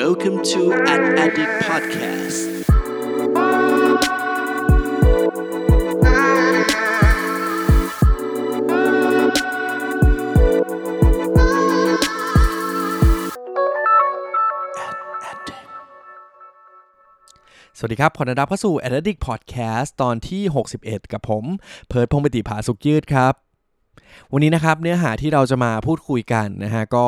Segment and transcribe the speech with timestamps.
[0.00, 2.38] Welcome to An Addict Podcast
[17.78, 20.42] สวัสดีครับ ขอต้อนรับเข้าสู่ a d d i c t Podcast ตอนที่
[20.78, 21.44] 61 กับผม
[21.88, 23.34] เพิร์ดพงปฏิภาสุขยืดครับ
[24.32, 27.06] วันนี้นะครับเนื้อหาที่เราจะมาพูดคุยกันนะฮะก็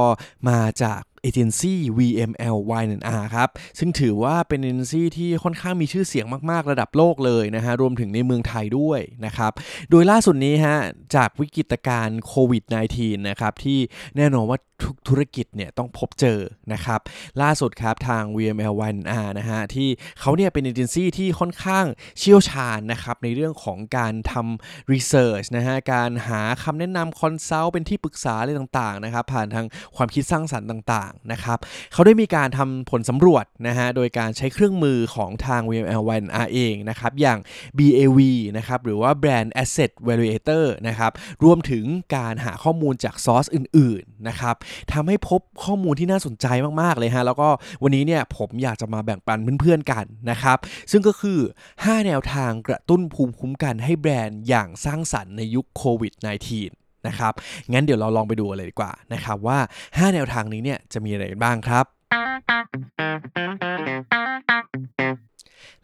[0.49, 3.49] มาจาก agency VML Y&R ครับ
[3.79, 9.53] ซึ่งถือว่าเป็นเอเจนซี่ที่ค่อนข้างมีชื่อเสียงมาก ๆ ระดับโลกเลยนะฮะ รวมถึงในเมืองไทยด้วยนะครับ
[9.91, 10.79] โดยล่าสุดนี้ฮะ
[11.15, 12.63] จากวิกฤตการณ์โควิด
[12.97, 13.79] -19 นะครับ ที่
[14.17, 16.39] แน่นอนว่าทุกธุรกิจเนี่ยต้องพบเจอ
[16.73, 17.01] นะครับ
[17.43, 19.89] ล่าสุดครับทาง VML Y&R นะฮะ ที่
[20.21, 21.85] เขาเนี่ยเป็นเอเจนซี่ที่ค่อนข้าง
[22.19, 31.59] เชี่ยวชาญนะครับในเรื่องของการทำ research นะฮะ การหาคำแนะนำ consult เป็นที่ปรึกษาอะไรต่างๆนะครับผ่านทางความคิดสร้างสรรค์ต่างๆนะครับ
[31.93, 37.39] เขาได้มีการทำผลสำรวจนะฮะโดยการใช้เครื่องมือของทาง VML Y&R เองนะครับอย่าง
[37.79, 38.19] BAV
[38.57, 41.13] นะครับหรือว่า Brand Asset Valuator นะครับ
[41.45, 41.85] รวมถึง
[42.17, 44.55] การหาข้อมูลจากซอสอื่นๆนะครับ
[44.93, 46.47] ทำให้พบข้อมูลที่น่าสนใจ
[46.81, 47.49] มากๆเลยฮะแล้วก็
[47.83, 50.59] วันนี้เนี่ยผมอยากจะมาแบ่งปันเพื่อนๆกันนะครับ
[50.91, 51.41] ซึ่งก็คือ
[51.73, 57.33] 5 แนวทางกระตุ้นภูมิคุ้มกันให้แบรนด์อย่างสร้างสรรค์ในยุคโควิด -19 นะครับ
[57.73, 61.85] งั้นเดี๋ยวเราลองไปดูเลยดีกว่านะครับว่า 5 แนวทางนี้เนี่ยจะมีอะไรบ้างครับ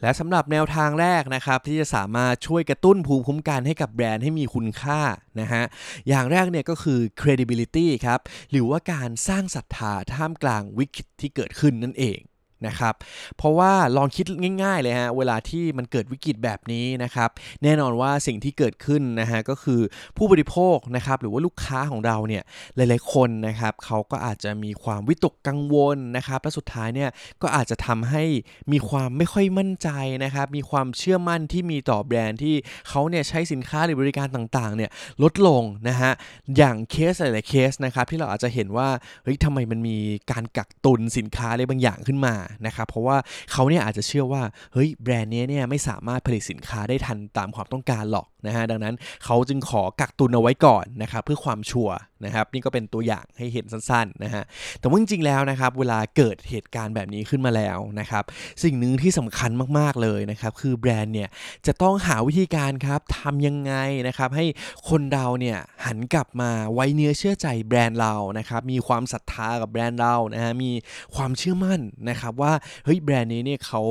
[0.02, 5.00] และสำหรับแนวทางแรกนะครับ ที่จะสามารถช่วยกระตุ้นภูมิคุ้มกันให้กับแบรนด์ให้มีคุณค่า
[5.40, 5.62] นะฮะ
[6.08, 8.20] อย่างแรกเนี่ยก็คือ credibility ครับ
[8.50, 12.18] หรือว่าการสร้างศรัทธาท่ามกลางวิกฤตที่เกิดขึ้นนั่นเอง
[12.66, 12.94] นะครับ
[13.36, 14.24] เพราะว่าลองคิด
[14.62, 17.30] ง่าย ๆเลยฮะ เวลาที่มันเกิดวิกฤตแบบนี้นะครับ
[17.62, 19.80] แน่นอนว่าสิ่งที่เกิดขึ้นนะฮะก็คือ
[20.16, 22.42] ผู้บริโภคนะครับหรือว่าลูกค้าของเราเนี่ย
[22.76, 27.10] หลายๆคนนะครับเขาก็อาจจะมีความวิตกกังวลนะครับและสุดท้ายเนี่ย
[27.42, 28.24] ก็อาจจะทำให้
[28.72, 29.88] มีความไม่ค่อยมั่นใจ
[30.24, 32.54] นะครับ มีความเชื่อมั่นที่มีต่อแบรนด์ที่
[32.88, 34.90] เขาเนี่ยใช้สินค้าหรือบริการต่างๆเนี่ย
[35.22, 36.12] ลดลงนะฮะ
[36.56, 38.88] อย่างเคสหลายๆเคสนะครับที่เราอาจจะเห็นว่า
[39.24, 39.96] เฮ้ยทำไมมันมี
[40.30, 42.34] การกักตุนสินค้าอะไรบางอย่างขึ้นมา
[42.66, 43.16] นะครับเพราะว่า
[43.52, 44.42] เขาเนี่ยอาจจะเชื่อว่า
[44.72, 48.94] เฮ้ยแบรนด์นี้เนี่ยไม่สามารถผลิตสินค้าได้ทันตามความต้องการหรอก นะฮะดังนั้น
[49.24, 54.42] เขาจึงขอกักตุนเอาไว้ก่อนนะครับเพื่อความชัวร์นะครับนี่ก็เป็นตัวอย่างให้เห็นสั้นๆนะฮะ
[54.78, 58.24] แต่ว่าจริงๆแล้วนะครับเวลาเกิดเหตุการณ์แบบนี้ขึ้นมาแล้วนะครับ
[58.64, 61.28] สิ่งหนึ่งที่สำคัญมากๆเลยนะครับคือแบรนด์เนี่ย
[61.66, 63.72] จะต้องหาวิธีการครับทำยังไง
[64.08, 64.44] นะครับให้
[64.88, 70.72] คนเราเนี่ยหันกลับมาไว้เนื้อเชื่อใจแบรนด์เรานะครับมีความศรัทธากับแบรนด์เรานะฮะมี
[71.14, 72.52] ความเชื่อมั่นนะครับว่า
[72.84, 73.82] เฮ้ยแบรนด์นี้เนี่ยเขา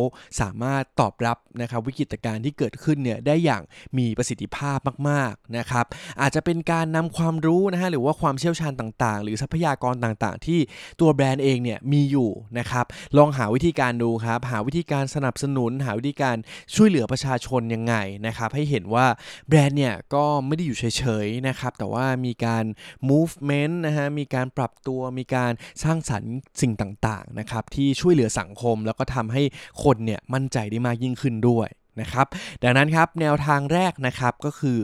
[0.42, 3.62] สามารถตอบรับนะครับวิกฤตการณ์ที่เกิดขึ้นเนี่ยได้อย่าง
[3.98, 4.80] มีประสิทธิภาพ
[5.10, 5.86] มากๆนะครับ
[6.22, 10.60] อาจจะเป็นการนำความรู้นะฮะหรือว่าความเชี่ยวชาญต่างๆ หรือทรัพยากรต่างๆ ที่
[11.00, 12.30] ตัวแบรนด์เองเนี่ยมีอยู่
[12.60, 12.86] นะครับ
[13.18, 16.36] ลองหาวิธีการดูครับหาวิธีการสนับสนุน หาวิธีการ
[16.76, 17.96] ช่วยเหลือประชาชนยังไง
[18.28, 19.06] นะครับให้เห็นว่า
[19.48, 20.84] แบรนด์เนี่ยก็ไม่ได้อยู่เฉ
[21.26, 22.64] ยๆนะครับแต่ว่ามีการ
[23.10, 25.52] movement นะฮะมีการปรับตัวมีการ
[25.84, 29.44] สร้างสรรค์สิ่งต่างๆนะครับที่ช่วยเหลือสังคมแล้วก็ทำให้
[29.84, 31.70] คนเนี่ยมั่นใจได้มากยิ่งขึ้นด้วย
[32.00, 32.28] นะครับ
[32.64, 34.78] ดังนั้นครับแนวทางแรกนะครับก็คือ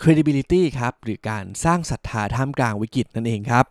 [0.00, 3.64] credibility ครับหรือการสร้างศรัทธาท่ามกลางวิกฤตนั่นเองครับ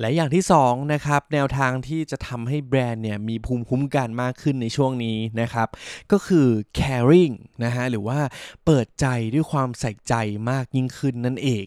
[0.00, 5.68] และอย่างที่2นะครับแนวทางที่จะทำให้แบรนด์เนี่ยมีภูมิคุ้มกันมากขึ้นในช่วงนี้นะครับ
[6.12, 7.34] ก็คือ caring
[7.64, 8.18] นะฮะหรือว่า
[8.64, 10.14] เปิดใจด้วยความใส่ใจ
[10.50, 11.66] มากยิ่งขึ้นนั่นเอง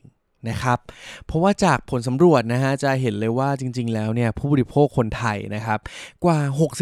[0.50, 0.80] นะครับ
[1.26, 5.80] เพราะว่าจากผลสำรวจนะฮะจะเห็นเลยว่าจริง ๆ แล้วเนี่ยผู้บริโภคคนไทยนะครับ
[6.24, 6.40] กว่า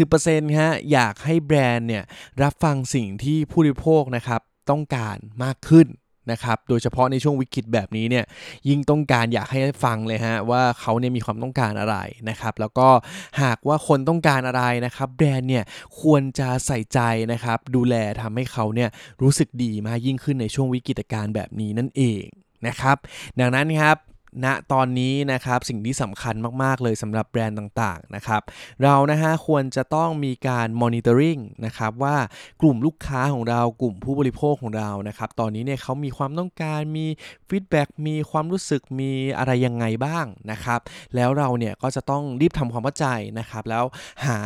[0.08, 2.04] 60%ฮะอยากให้แบรนด์เนี่ย
[2.42, 4.40] รับฟังสิ่งที่ผู้บริโภคนะครับ
[4.70, 5.88] ต้องการมากขึ้น
[6.32, 8.24] นะครับ โดยเฉพาะในช่วงวิกฤตแบบนี้เนี่ย
[8.68, 11.96] ยิ่งต้องการอยากให้ฟังเลยฮะว่าเขาเนี่ยมีความต้องการอะไร
[12.28, 12.88] นะครับ แล้วก็
[13.42, 15.64] หากว่าคนต้องการอะไรนะครับ แบรนด์เนี่ย
[16.00, 17.00] ควรจะใส่ใจ
[17.32, 18.88] นะครับ ดูแลทำให้เขาเนี่ย
[19.22, 22.26] รู้สึกดีมากยิ่งขึ้นในช่วงวิกฤตการณ์แบบนี้นั่นเอง
[22.66, 22.96] นะครับ
[23.40, 23.98] ดังนั้นครับ
[24.44, 28.42] ณตอนนี้นะครับสิ่งที่สำคัญมาก ๆ เลยสำหรับแบรนด์ต่างๆนะครับ
[28.82, 32.16] เรานะฮะควรจะต้องมีการ monitoring นะครับว่า
[32.60, 37.06] กลุ่มลูกค้าของเรากลุ่มผู้บริโภคของเรานะครับตอนนี้เนี่ยเขามีความต้องการมี
[37.48, 40.80] feedback มีความรู้สึกมีอะไรยังไงบ้างนะครับ
[41.14, 43.06] แล้วเราเนี่ยก็จะต้องรีบทำความเข้าใจ
[43.38, 43.84] นะครับแล้ว
[44.26, 44.38] หา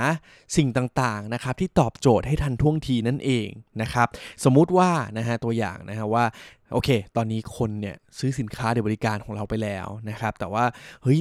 [0.56, 3.48] สิ่งต่างๆนะครับที่ตอบโจทย์ให้ทันท่วงทีนั่นเอง
[3.82, 4.08] นะครับ
[4.44, 6.24] สมมุติว่านะฮะตัวอย่างนะฮะว่า
[6.72, 10.64] โอเค ตอนนี้คนเนี่ยซื้อสินค้าหรือบริการของเราไปแล้วนะครับ แต่ว่า
[11.02, 11.20] เฮ้ย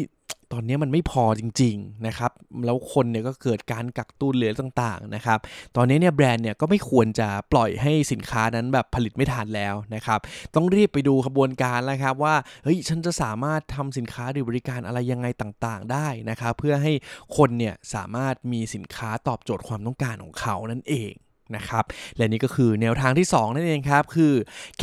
[0.54, 2.32] ตอนนี้มันไม่พอจริงๆนะครับ
[2.66, 5.40] แล้วคนเนี่ยก็เกิดการกักตุนเหลือต่างๆนะครับ
[5.76, 10.20] ตอนนี้เนี่ยแบรนด์เนี่ยก็ไม่ควรจะปล่อยให้สินค้านั้นแบบผลิตไม่ทันแล้วนะครับ
[10.56, 16.94] ต้องรีบไปดูขบวนการแล้วครับว่า เฮ้ยฉันจะสามารถทำสินค้าหรือบริการอะไรยังไงต่างๆ ได้นะครับ เพื่อให้
[17.38, 21.14] คนเนี่ยสามารถมีสินค้าตอบโจทย์ความต้องการของเขานั่นเอง
[21.56, 21.84] นะครับ
[22.18, 24.34] และนี่ก็คือแนวทางที่ 2 นั่นเองครับ คือ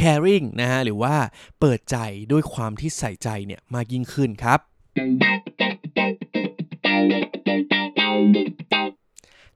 [0.00, 1.14] caring นะฮะหรือว่า
[1.60, 1.96] เปิดใจ
[2.32, 4.58] ด้วยความที่ใส่ใจเนี่ยมากยิ่งขึ้นครับ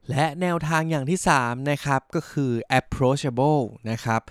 [0.09, 3.61] และแนวทางอย่างที่ 3 นะครับ ก็คือ approachable
[3.91, 4.21] นะครับ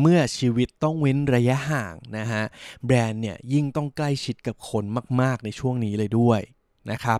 [0.00, 2.42] เมื่อชีวิตต้องเว้นระยะห่างนะฮะ
[2.86, 4.84] แบรนด์เนี่ยยิ่งต้องใกล้ชิดกับคน
[5.20, 6.40] มาก ๆ ในช่วงนี้เลยด้วย
[6.92, 7.18] นะครับ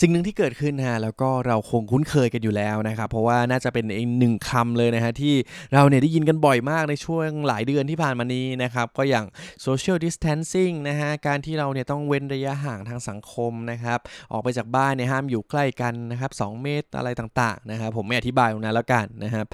[0.00, 5.34] สิ่งหนึ่งที่เกิดขึ้นฮะแล้วก็เราคงคุ้นเคยกันอยู่แล้วนะครับเพราะว่าน่าจะเป็นอีกหนึ่งคำเลยนะฮะที่
[5.74, 9.26] เราเนี่ยได้ยินกันบ่อยมากในช่วงหลายเดือนที่ผ่านมานี้นะครับก็อย่าง
[9.66, 13.98] social distancing นะฮะการที่เราเนี่ยต้องเว้นระยะห่างทางสังคมนะครับ
[14.32, 19.46] ออกไปจากบ้านเนี่ยห้ามอยู่ใกล้กันนะครับ2เมตรอะไรต่างๆนะครับผมไม่อธิบายตรงนั้นแล้วกันนะครับ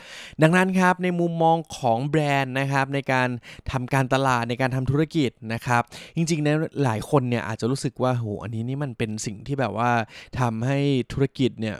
[0.43, 3.29] ดังนั้นครับในมุมมองของแบรนด์นะครับในการ
[3.71, 5.83] ทำการตลาดในการทำธุรกิจนะครับ
[6.17, 6.55] จริงๆนะ
[6.85, 9.93] หลายคนเนี่ยอาจจะรู้สึกว่าโหอันนี้นี่มันเป็นสิ่งที่ที่แบบว่า
[10.41, 10.79] ทำให้
[11.13, 11.77] ธุรกิจเนี่ย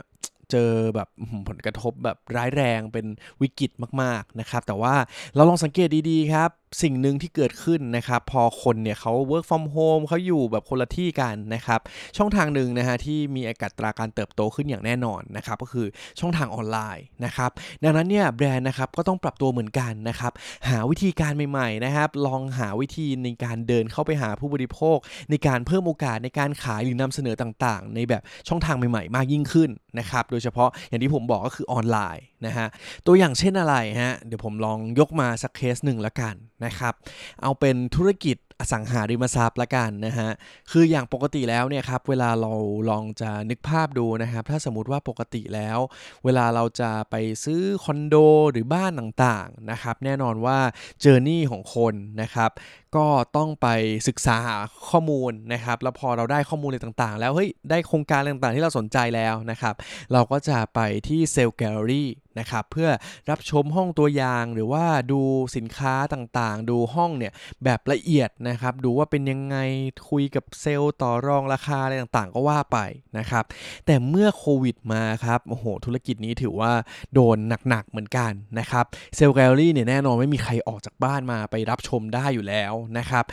[0.51, 1.09] เจอแบบ
[1.47, 3.05] ผลกระทบแบบร้ายแรงเป็น
[3.41, 3.71] วิกฤต
[4.01, 4.95] มากๆนะครับ แต่ว่า
[5.35, 6.49] เราลองสังเกตดีๆครับ
[6.81, 11.79] สิ่งหนึ่งที่เกิดขึ้นนะครับ พอคนเนี่ยเขา work from home เขาอยู่แบบคนละที่กันนะครับ
[12.17, 15.87] ช่องทางหนึ่งนะฮะที่มีอัตราการเติบโตขึ้นอย่างแน่นอนนะครับ ก็คือ
[16.19, 17.49] ช่องทางออนไลน์นะครับ
[17.83, 20.31] ดังนั้นเนี่ยแบรนด์นะครับก็ต้องปรับตัวเหมือนกันนะครับ
[20.69, 24.97] หาวิธีการใหม่ๆนะครับ ลองหาวิธีในการเดินเข้าไปหาผู้บริโภค
[25.29, 32.67] ในการเพิ่มโอกาสในการขายหรือนำเสนอต่างๆ ในแบบช่องทางใหม่ๆ มากยิ่งขึ้นนะครับ โดยเฉพาะอย่างที่ผมบอกก็คือออนไลน์ นะฮะ
[33.05, 36.35] ตัวอย่างเช่นอะไรฮะเดี๋ยวผมลองยกมาสักเคสหนึ่งละกัน
[36.65, 36.93] นะครับ
[37.41, 40.29] เอาเป็นธุรกิจอสังหาริมทรัพย์ละกันนะฮะ
[40.71, 42.53] คืออย่างปกติแล้วเนี่ยครับ เวลาเรา
[42.89, 45.79] ลองจะนึกภาพดูนะครับ ถ้าสมมติว่าปกติแล้ว
[46.25, 48.15] เวลาเราจะไปซื้อคอนโด
[48.51, 50.59] หรือบ้านต่างๆนะครับ แน่นอนว่า
[51.01, 52.51] journey ของคนนะครับ
[52.95, 53.07] ก็
[53.37, 53.67] ต้องไป
[54.07, 54.39] ศึกษา
[54.89, 59.75] ข้อมูลนะครับ แล้วพอเราได้ข้อมูลอะไรต่างๆ แล้วเฮ้ย ได้โครงการอะไรต่างๆ ที่เราสนใจแล้วนะครับ
[60.13, 62.09] เราก็จะไปที่ sales gallery
[62.39, 62.89] นะครับเพื่อ
[63.29, 65.21] รับชมห้องตัวอย่างหรือว่าดู
[65.55, 67.33] สินค้าต่างๆ ดูห้องเนี่ย
[67.63, 69.57] แบบละเอียดนะครับดูว่าเป็นยังไง
[70.09, 72.77] คุยกับเซลล์ต่อรองราคาอะไรต่างๆ ก็ว่าไป
[73.17, 73.43] นะครับ
[73.85, 76.71] แต่เมื่อโควิดมาครับโอ้โหธุรกิจนี้ถือว่า
[77.13, 77.37] โดน
[77.69, 78.85] หนักๆเหมือนกันนะครับ
[79.15, 83.23] เซลล์แกลลี่เนี่ยแน่นอนไม่มีใครออกจากบ้านมาไปรับชมได้อยู่แล้วนะครับ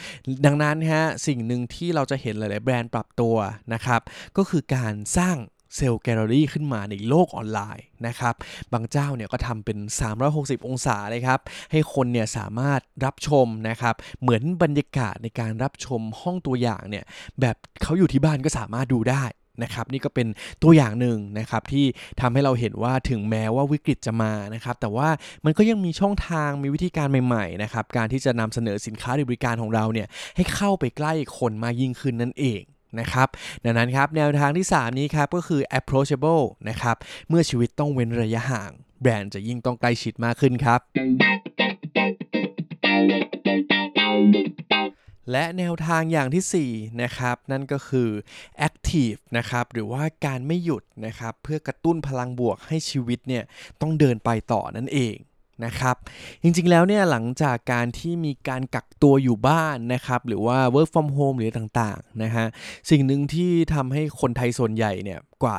[0.47, 3.37] ดังนั้นฮะสิ่งหนึ่งที่เราจะเห็นหลายๆแบรนด์ปรับตัว
[3.73, 4.01] นะครับ
[4.37, 5.37] ก็คือการสร้าง
[5.77, 8.35] เซลล์แกลเลอรี่ขึ้นมาในโลกออนไลน์นะครับ
[8.73, 9.79] บางเจ้าเนี่ยก็ทำเป็น
[10.23, 11.41] 360 องศาเลยครับ
[11.73, 17.05] ให้คนเนี่ยสามารถรับชมนะครับ เหมือนบรรยากาศในการรับชมห้องตัวอย่างเนี่ย
[17.41, 19.25] แบบเขาอยู่ที่บ้านก็สามารถดูได้
[19.63, 20.27] นะครับนี่ก็เป็น
[20.63, 21.87] ตัวอย่างหนึ่งนะครับที่
[22.21, 25.09] ทำให้เราเห็นว่าถึงแม้ว่าวิกฤตจะมานะครับแต่ว่า
[25.45, 32.63] มันก็ยังมีช่องทางมีวิธีการใหม่ๆนะครับการที่จะนำเสนอสินค้าหรือบริการของเราเนี่ยให้เข้าไปใกล้คนมากยิ่งขึ้นนั่นเอง
[32.99, 33.29] นะครับ
[33.65, 36.97] ดังนั้นครับแนวทางที่ 3 นี้ครับก็คือ approachable นะครับ
[37.29, 38.71] เมื่อชีวิตต้องเว้นระยะห่าง
[39.03, 40.81] แบรนด์จะยิ่งต้องใกล้ชิดมากขึ้นครับ
[45.31, 48.11] และแนวทางอย่างที่4นะครับนั่นก็คือ
[48.67, 53.45] active นะครับหรือว่าการไม่หยุดนะครับเพื่อกระตุ้นพลังบวกให้ชีวิตเนี่ย
[53.81, 55.17] ต้องเดินไปต่อนั่นเอง
[55.65, 55.97] นะครับ
[56.43, 62.47] จริงๆแล้วเนี่ยหลังจากการที่มีการกักตัวอยู่บ้านนะครับหรือว่า work from home หรือต่างๆนะฮะ
[62.91, 65.57] สิ่งหนึ่งที่ทำให้คนไทยส่วนใหญ่เนี่ย กว่า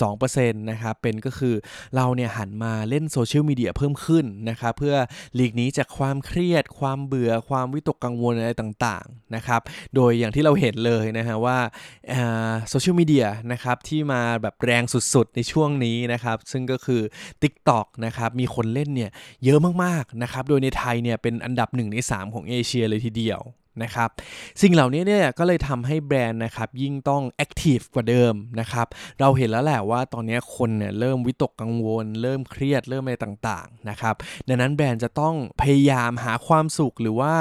[0.00, 1.54] 72%นะครับเป็นก็คือ
[1.94, 4.96] เราเนี่ยหันมาเล่นโซเชียลมีเดียเพิ่มขึ้นนะครับเพื่อ
[5.34, 9.60] หลีกนี้จากความเครียด ความเบื่อความวิตกกังวลอะไรต่างๆนะครับ
[9.94, 11.58] โดยอย่างที่เราเห็นเลยนะฮะว่า
[12.68, 17.00] โซเชียลมีเดียนะครับที่มาแบบแรงสุดๆ ในช่วงนี้นะครับซึ่งก็คือ
[17.42, 19.10] TikTok นะครับมีคนเล่นเนี่ย
[19.44, 23.42] เยอะมากๆนะครับโดยในไทยเนี่ยเป็นอันดับ 1 ใน 3 ของเอเชียเลยทีเดียว
[23.82, 24.08] นะครับ
[24.62, 28.86] สิ่งเหล่านี้เนี่ยก็เลยทำให้แบรนด์นะครับยิ่งต้องแอคทีฟกว่าเดิมนะครับ
[29.20, 34.14] เราเห็นแล้วแหละว่าตอนนี้คนเนี่ยเริ่มวิตกกังวล เริ่มเครียดเริ่มอะไรต่างๆนะครับ
[34.48, 37.34] ดังนั้นแบรนด์จะต้องพยายามหาความสุขหรือว่า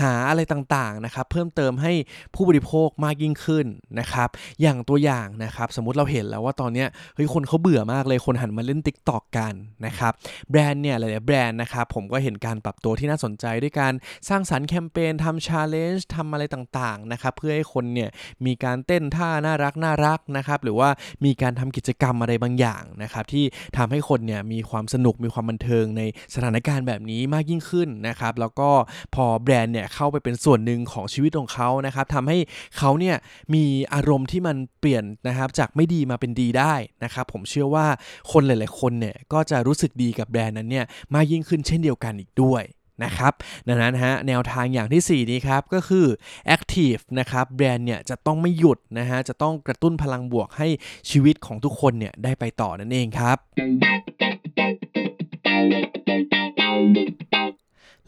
[0.00, 1.92] หาอะไรต่างๆนะครับเพิ่มเติมให้
[2.34, 3.66] ผู้บริโภคมากยิ่งขึ้น
[3.98, 4.28] นะครับ
[4.60, 9.54] อย่างตัวอย่างนะครับสมมติเราเห็นแล้วว่าตอนนี้เฮ้ยคนเขาเบื่อมากเลยคนหันมาเล่น Tik t o อกกัน
[9.86, 10.12] นะครับ
[10.50, 13.92] แบรนด์เนี่ยหลายๆแบรนด์นะครับผมก็เห็นการปรับตัวที่น่าสนใจด้วยการ
[14.28, 18.10] สร้างสรรค์แคมเปญทำชาเลลนจ์ทำอะไรต่างๆนะครับเพื่อให้คนเนี่ย
[18.46, 20.88] มีการเต้นท่าน่ารักน่ารักนะครับหรือว่า
[21.24, 23.44] มีการทำกิจกรรมอะไรบางอย่างนะครับที่
[23.76, 26.02] ทำให้คนเนี่ยมีความสนุกมีความบันเทิงใน
[26.34, 28.70] สถานการณ์แบบนี้มากยิ่งขึ้นนะครับแล้วก็
[29.14, 32.38] พอแบรนด์เนี่ยเข้าไปเป็นส่วนหนึ่งของชีวิตของเขานะครับทำให้
[32.78, 33.16] เขาเนี่ย
[33.54, 37.86] มีอารมณ์ที่มันเปลี่ยนนะครับจากไม่ดีมาเป็นดีได้นะครับผมเชื่อว่า
[38.32, 42.62] คนหลาย ๆ คนเนี่ยก็จะรู้สึกดีกับแบรนด์นั้นเนี่ยมากยิ่งขึ้นเช่นเดียวกันอีกด้วย
[43.04, 43.32] นะครับ
[43.68, 46.06] ดังนั้นฮะแนวทางอย่างที่ 4 นี้ครับ ก็คือ
[46.54, 50.68] active นะครับแบรนด์เนี่ยจะต้องไม่หยุดนะฮะจะต้องกระตุ้นพลังบวกให้
[51.10, 53.36] ชีวิตของทุกคนเนี่ยได้ไปต่อนั่นเองครับ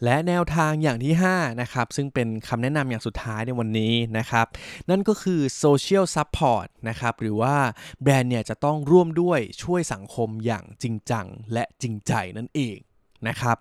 [0.05, 4.45] และแนวทางอย่างที่ 5 นะครับ ซึ่งเป็นคำแนะนำอย่างสุดท้ายในวันนี้นะครับ
[4.89, 7.55] นั่นก็คือ social support นะครับ หรือว่า
[8.03, 12.77] แบรนด์เนี่ยจะต้องร่วมด้วยช่วยสังคมอย่างจริงจังและจริงใจนั่นเอง
[13.29, 13.57] นะครับ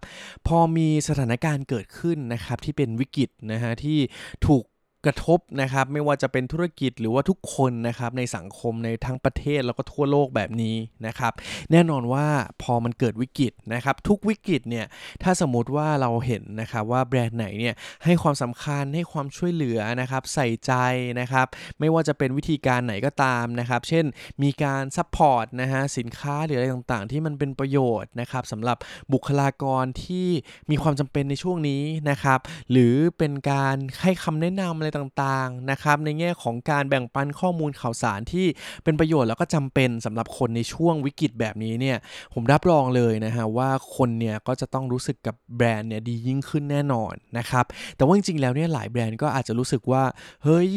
[0.46, 3.98] พอมีสถานการณ์เกิดขึ้นนะครับที่เป็นวิกฤตนะฮะที่
[4.46, 4.64] ถูก
[5.06, 11.32] กระทบนะครับ ไม่ว่าจะเป็นธุรกิจหรือว่าทุกคนนะครับในสังคมในทั้งประเทศแล้วก็ทั่วโลกแบบนี้นะครับ
[11.72, 12.26] แน่นอนว่า
[12.62, 14.86] พอมันเกิดวิกฤตนะครับ ทุกวิกฤตเนี่ย
[15.22, 20.72] ถ้าสมมติว่าเราเห็นนะครับว่าแบรนด์ไหนเนี่ยให้ความสำคัญให้ความช่วยเหลือนะครับใส่ใจ
[21.20, 21.46] นะครับ
[21.80, 24.04] ไม่ว่าจะเป็นวิธีการไหนก็ตามนะครับ เช่น
[24.42, 28.76] มีการ support นะฮะสินค้าหรืออะไรต่างๆ ที่มันเป็นประโยชน์นะครับสำหรับ
[29.12, 30.28] บุคลากรที่
[30.70, 32.38] มีความจำเป็นในช่วงนี้นะครับ
[32.70, 38.46] หรือเป็นการให้คำแนะนำอะไรต่างๆนะครับในแง่ของการแบ่งปันข้อมูลข่าวสารที่
[38.84, 41.96] เป็นประโยชน์แล้วก็จำเป็นสำหรับคนในช่วงวิกฤตแบบนี้เนี่ย
[42.34, 47.64] ผมรับรองเลยนะฮะว่าคนเนี่ยก็จะต้องรู้สึกกับแบรนด์เนี่ยดียิ่งขึ้นแน่นอนนะครับ
[47.96, 50.02] แต่ว่าจริงๆแล้วเนี่ยหลายแบรนด์ก็อาจจะรู้สึกว่า
[50.44, 50.70] เฮ้ย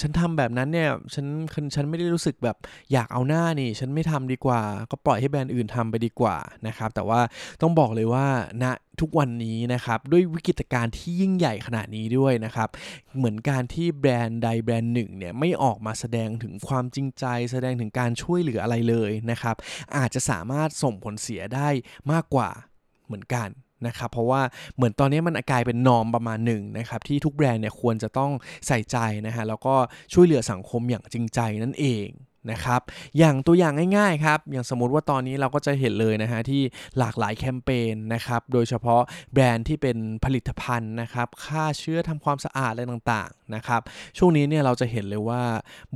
[0.00, 1.26] ฉันทำแบบนั้นเนี่ยฉัน
[1.74, 2.56] ฉันไม่ได้รู้สึกแบบ
[2.92, 4.60] อยากเอาหน้านี่ ฉันไม่ทำดีกว่า
[4.90, 6.36] ก็ปล่อยให้แบรนด์อื่นทำไปดีกว่า
[6.66, 7.20] นะครับ แต่ว่า
[7.62, 8.26] ต้องบอกเลยว่า
[8.62, 12.68] ณนะทุกวันนี้นะครับ ด้วยวิกฤตการณ์ที่ยิ่งใหญ่ขนาดนี้ด้วยนะครับ
[13.16, 19.56] เหมือนการที่แบรนด์ใดแบรนด์หนึ่งเนี่ยไม่ออกมาแสดงถึงความจริงใจ แสดงถึงการช่วยเหลืออะไรเลยนะครับ
[19.96, 21.68] อาจจะสามารถส่งผลเสียได้
[22.12, 22.50] มากกว่า
[23.06, 23.48] เหมือนกัน
[23.86, 24.42] นะครับเพราะว่า
[24.76, 28.30] เหมือนตอนนี้มันกลายเป็นนอมประมาณหนึ่งนะครับที่ทุกแบรนด์เนี่ยควรจะต้อง
[28.66, 29.74] ใส่ใจนะฮะแล้วก็
[30.12, 32.08] ช่วยเหลือสังคมอย่างจริงใจนั่นเอง
[32.52, 32.80] นะครับ
[33.18, 36.62] อย่างตัวอย่างง่ายๆครับ อย่างสมมติว่าตอนนี้เราก็จะเห็นเลยนะฮะที่
[36.98, 43.80] หลากหลายแคมเปญนะครับ โดยเฉพาะแบรนด์ที่เป็นผลิตภัณฑ์นะครับฆ่าเชื้อทำความสะอาดอะไรต่างนะครับ
[44.18, 45.42] ช่วงนี้เนี่ยเราจะเห็นเลยว่า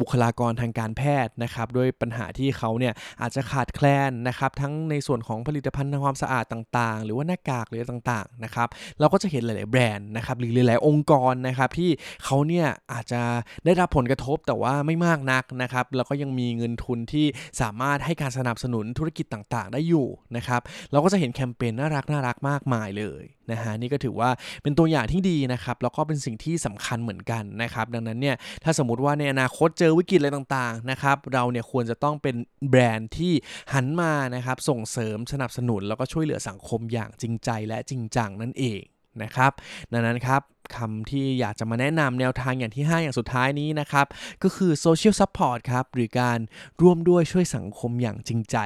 [0.01, 8.69] บุคลากรทางการแพทย์นะครับด้วยปัญหาที่เขาเนี่ยอาจจะขาดแคลนนะครับทั้งในส่วนของผลิตภัณฑ์ทำความสะอาดต่างๆ หรือว่าหน้ากากหรือต่างๆนะครับ
[9.01, 11.91] เราก็จะเห็นหลายๆแบรนด์นะครับหรือหลายๆองค์กรนะครับที่
[12.25, 13.23] เขาเนี่ยอาจจะ
[13.65, 17.27] ได้รับผลกระทบแต่ว่าไม่มากนักนะครับแล้วก็ยังมีเงินทุนที่
[17.61, 20.61] สามารถให้การสนับสนุนธุรกิจต่างๆ ได้อยู่นะครับ
[20.93, 24.31] เราก็จะเห็นแคมเปญน่ารักน่ารักมากมายเลยนะฮะนี่ก็ถือว่า
[24.63, 32.37] เป็นตัวอย่างที่ดีนะครับแล้วก็เป็นสิ่งที่สำคัญเหมือนกันนะครับดังนั้นเนี่ยถ้าสมมติว่าในอนาคตเจอวิกฤตอะไรต่างๆนะครับเราเนี่ยควรจะต้องเป็น
[32.71, 33.33] แบรนด์ที่
[33.75, 38.81] หันมานะครับส่งเสริมสนับสนุน แล้วก็ช่วยเหลือสังคมอย่างจริงใจและจริงจังนั่นเอง
[39.23, 39.53] นะครับ
[39.93, 40.43] ดังนั้นครับ
[40.77, 44.07] คำที่อยากจะมาแนะนำแนวทางอย่างที่ 5 อย่างสุดท้ายนี้นะครับ
[44.43, 46.39] ก็คือ social support ครับ หรือการ
[46.83, 48.57] ร่วมด้วยช่วยสังคมอย่างจริงใจ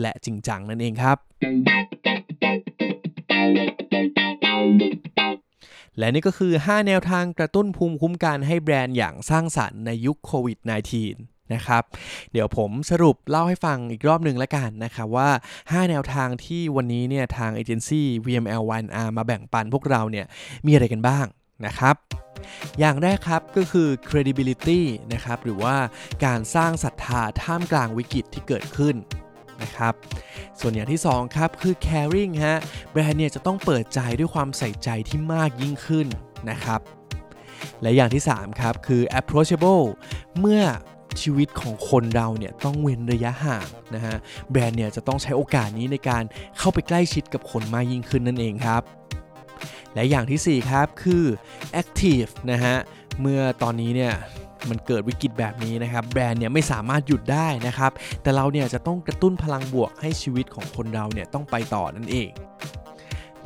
[0.00, 1.16] และจริงจังนั่นเองครับ
[5.98, 11.82] และนี่ก็คือ 5 แนวทางกระตุ้นภูมิคุ้มกันให้แบรนด์อย่างสร้างสรรค์ในยุคโควิด -19 นะครับ
[12.32, 20.26] เดี๋ยวผมสรุปเล่าให้ฟังอีกรอบหนึ่งแล้วกันนะครับว่า 5 แนวทางที่วันนี้เนี่ยทางเอเจนซี่ VML 1R มาแบ่งปันพวกเราเนี่ย
[20.66, 21.26] มีอะไรกันบ้าง
[21.66, 21.96] นะครับ
[22.80, 24.80] อย่างแรกครับก็คือ credibility
[25.12, 25.76] นะครับหรือว่า
[26.24, 28.96] การสร้างศรัทธาท่ามกลางวิกฤตที่เกิดขึ้น
[29.62, 29.94] นะครับ
[30.60, 32.58] ส่วนอย่างที่ 2 ครับ คือ caring ฮะ
[32.90, 36.06] แบรนด์เนี่ยจะต้องเปิดใจด้วยความใส่ใจที่มากยิ่งขึ้น
[36.50, 36.80] นะครับ
[37.82, 39.84] และอย่างที่ 3 ครับ คือ approachable
[40.40, 40.62] เมื่อ
[41.20, 44.16] ชีวิตของคนเราเนี่ยต้องเว้นระยะห่างนะฮะ
[44.50, 46.22] แบรนด์เนี่ยจะต้องใช้โอกาสนี้ในการ
[46.58, 48.82] เข้าไปใกล้ชิดกับคนมากยิ่งขึ้นนั่นเองครับ
[49.94, 51.24] และอย่างที่ 4 ครับคือ
[51.80, 52.76] active นะฮะ
[53.20, 54.14] เมื่อตอนนี้เนี่ย
[54.70, 62.30] มันเกิดวิกฤตแบบนี้นะครับ แบรนด์เนี่ยไม่สามารถหยุดได้นะครับ แต่เราเนี่ยจะต้องกระตุ้นพลังบวกให้ชีวิตของคนเราเนี่ยต้องไปต่อนั่นเอง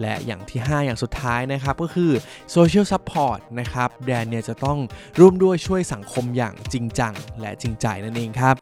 [0.00, 2.10] และอย่างที่ 5 อย่างสุดท้ายนะครับก็คือ
[2.54, 4.78] Social Support นะครับแบรนด์เนี่ยจะต้อง
[5.18, 8.56] ร่วมด้วยช่วยสังคมอย่างจริงจัง และจริงใจนั่นเองครับ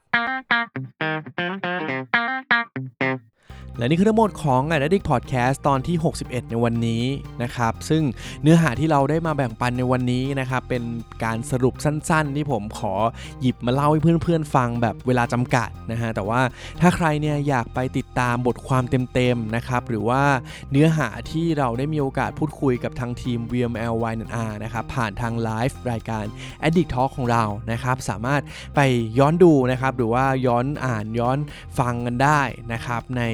[3.81, 7.05] และนี่คือทั้งหมดของ Addict Podcast ตอนที่ 61 ในวันนี้
[7.43, 8.03] นะครับซึ่ง
[8.43, 10.83] เนื้อหาที่เราได้มาแบ่งปันในวันนี้นะครับเป็น
[11.25, 12.95] การสรุปสั้นๆ ที่ผมขอ
[13.41, 16.41] หยิบมาเล่าให้เพื่อนๆ ฟังแบบเวลาจำกัดนะฮะแต่ว่า
[16.81, 20.23] ถ้าใครเนี่ยอยากไปติดตามบทความเต็มๆนะครับหรือว่า
[20.71, 26.25] เนื้อหาที่เราได้มีโอกาสพูดคุยกับทางทีม VMLYNR นะครับผ่านทางไลฟ์รายการ
[26.67, 28.43] Addict Talk ของเรานะครับสามารถ
[28.77, 28.81] ไป
[29.19, 31.39] ย้อนดูนะครับหรือว่าย้อนอ่านย้อน
[31.79, 32.41] ฟังกันได้
[32.73, 33.25] นะครับใน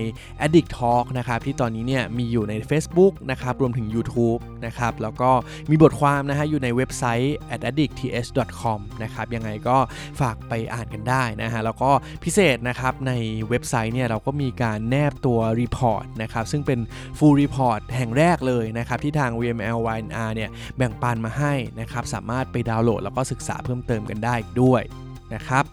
[0.44, 5.30] Addict Talk นะครับที่ตอนนี้เนี่ยมีอยู่ใน Facebook นะครับรวมถึง YouTube นะครับแล้วก็
[5.70, 7.36] มีบทความนะฮะอยู่ในเว็บไซต์
[7.68, 9.76] addictth.com นะครับยังไงก็
[10.20, 11.90] ฝากไปอ่านกันได้นะฮะแล้วก็
[12.24, 13.12] พิเศษนะครับใน
[13.48, 16.80] เว็บไซต์เนี่ยเราก็มีการแนบตัวรีพอร์ตนะครับซึ่งเป็น
[17.18, 24.82] full report แห่งแรกเลยนะครับที่ทาง VML YNR เนี่ยแบ่งปันมาให้นะครับสามารถไปดาวน์โหลดแล้วก็ศึกษาเพิ่มเติมกันได้ด้วย
[25.34, 25.64] นะครับ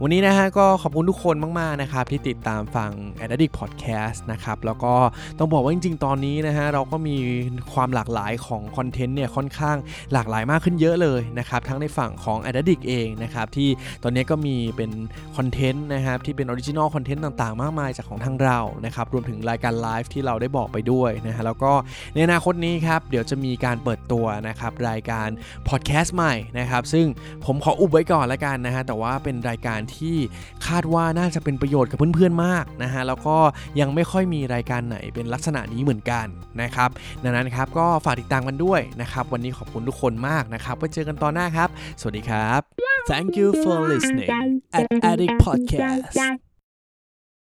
[0.00, 2.90] วันนี้นะฮะก็ขอบคุณทุกคนมากๆนะครับที่ติดตามฟัง
[3.24, 4.94] a d d i c t Podcast นะครับแล้วก็
[5.38, 7.16] ต้องบอกว่าจริง ๆ ตอนนี้นะฮะเราก็มี
[7.72, 9.76] ความหลากหลายของ content เนี่ยค่อนข้าง
[10.12, 13.68] หลากหลายมากขึ้นเยอะเลยนะครับทั้งในฝั่งของ a d d i c t เองนะครับที่
[14.02, 14.90] ตอนนี้ก็มีเป็น
[15.36, 21.72] content นะครับที่เป็น original content ต่างๆ มากมายจากของทางเรานะครับรวมถึงรายการไลฟ์ที่เราได้บอกไปด้วยนะฮะแล้วก็
[22.14, 25.28] ในอนาคตนี้ครับเดี๋ยวจะมีการเปิดตัวนะครับรายการ
[25.68, 27.06] พอดแคสต์ใหม่นะครับซึ่ง
[27.44, 30.16] ผมขออุบไว้ก่อนละกันนะฮะแต่ว่าเป็นรายการารที่
[30.66, 33.36] คาดว่าน่าจะเป็นประโยชน์กับเพื่อนๆมากนะฮะแล้วก็
[33.80, 36.26] ยังไม่ค่อยมีรายการไหนเป็นลักษณะนี้เหมือนกัน
[36.62, 36.90] นะครับ
[37.24, 41.68] ดังนั้นครับก็ฝากติดตามกันด้วยนะครับวันนี้ขอบคุณทุกคนมากนะครับไว้เจอกันตอนหน้าครับ
[42.00, 42.60] สวัสดีครับ
[43.10, 44.30] Thank you for listening
[44.78, 46.51] at Addict Podcast